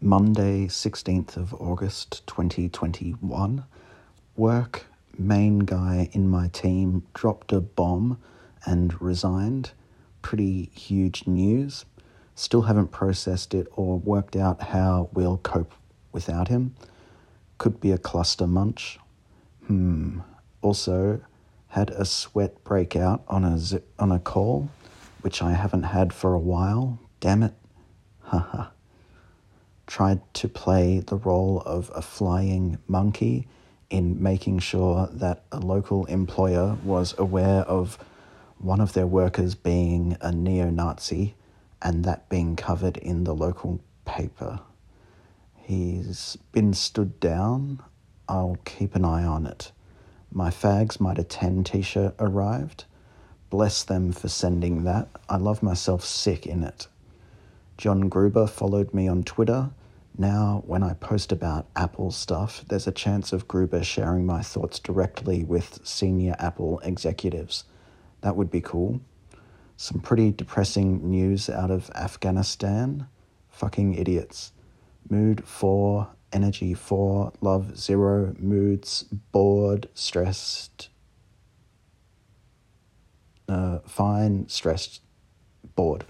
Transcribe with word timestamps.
Monday, 0.00 0.66
16th 0.66 1.38
of 1.38 1.54
August 1.54 2.26
2021. 2.26 3.64
Work 4.36 4.84
main 5.18 5.60
guy 5.60 6.10
in 6.12 6.28
my 6.28 6.48
team 6.48 7.06
dropped 7.14 7.50
a 7.50 7.62
bomb 7.62 8.18
and 8.66 9.00
resigned. 9.00 9.70
Pretty 10.20 10.70
huge 10.74 11.26
news. 11.26 11.86
Still 12.34 12.62
haven't 12.62 12.88
processed 12.92 13.54
it 13.54 13.68
or 13.74 13.98
worked 13.98 14.36
out 14.36 14.64
how 14.64 15.08
we'll 15.14 15.38
cope 15.38 15.72
without 16.12 16.48
him. 16.48 16.74
Could 17.56 17.80
be 17.80 17.90
a 17.90 17.98
cluster 17.98 18.46
munch. 18.46 18.98
Hmm. 19.66 20.20
Also, 20.60 21.22
had 21.68 21.88
a 21.90 22.04
sweat 22.04 22.62
breakout 22.64 23.24
on 23.28 23.44
a 23.44 23.56
zip, 23.56 23.88
on 23.98 24.12
a 24.12 24.18
call, 24.18 24.68
which 25.22 25.40
I 25.40 25.52
haven't 25.54 25.84
had 25.84 26.12
for 26.12 26.34
a 26.34 26.38
while. 26.38 26.98
Damn 27.18 27.42
it. 27.42 27.54
Haha. 28.24 28.66
Tried 29.96 30.20
to 30.34 30.46
play 30.46 31.00
the 31.00 31.16
role 31.16 31.62
of 31.64 31.90
a 31.94 32.02
flying 32.02 32.76
monkey 32.86 33.48
in 33.88 34.22
making 34.22 34.58
sure 34.58 35.08
that 35.10 35.44
a 35.50 35.58
local 35.58 36.04
employer 36.04 36.76
was 36.84 37.14
aware 37.16 37.62
of 37.62 37.96
one 38.58 38.82
of 38.82 38.92
their 38.92 39.06
workers 39.06 39.54
being 39.54 40.18
a 40.20 40.32
neo 40.32 40.68
Nazi 40.68 41.34
and 41.80 42.04
that 42.04 42.28
being 42.28 42.56
covered 42.56 42.98
in 42.98 43.24
the 43.24 43.34
local 43.34 43.80
paper. 44.04 44.60
He's 45.54 46.36
been 46.52 46.74
stood 46.74 47.18
down. 47.18 47.82
I'll 48.28 48.58
keep 48.66 48.96
an 48.96 49.04
eye 49.06 49.24
on 49.24 49.46
it. 49.46 49.72
My 50.30 50.50
Fags 50.50 51.00
Might 51.00 51.18
Attend 51.18 51.64
t 51.64 51.80
shirt 51.80 52.14
arrived. 52.18 52.84
Bless 53.48 53.82
them 53.82 54.12
for 54.12 54.28
sending 54.28 54.84
that. 54.84 55.08
I 55.30 55.38
love 55.38 55.62
myself 55.62 56.04
sick 56.04 56.46
in 56.46 56.64
it. 56.64 56.86
John 57.78 58.10
Gruber 58.10 58.46
followed 58.46 58.92
me 58.92 59.08
on 59.08 59.24
Twitter. 59.24 59.70
Now, 60.18 60.62
when 60.66 60.82
I 60.82 60.94
post 60.94 61.30
about 61.30 61.66
Apple 61.76 62.10
stuff, 62.10 62.64
there's 62.68 62.86
a 62.86 62.92
chance 62.92 63.34
of 63.34 63.46
Gruber 63.46 63.84
sharing 63.84 64.24
my 64.24 64.40
thoughts 64.40 64.78
directly 64.78 65.44
with 65.44 65.80
senior 65.84 66.34
Apple 66.38 66.78
executives. 66.80 67.64
That 68.22 68.34
would 68.34 68.50
be 68.50 68.62
cool. 68.62 69.02
Some 69.76 70.00
pretty 70.00 70.32
depressing 70.32 71.10
news 71.10 71.50
out 71.50 71.70
of 71.70 71.90
Afghanistan. 71.94 73.08
Fucking 73.50 73.92
idiots. 73.94 74.52
Mood 75.10 75.44
4, 75.44 76.08
energy 76.32 76.72
4, 76.72 77.34
love 77.42 77.78
0, 77.78 78.34
moods 78.38 79.02
bored, 79.32 79.86
stressed, 79.92 80.88
uh, 83.50 83.80
fine, 83.86 84.48
stressed, 84.48 85.02
bored. 85.74 86.06